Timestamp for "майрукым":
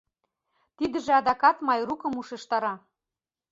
1.67-2.13